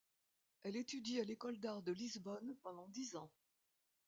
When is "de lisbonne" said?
1.83-2.55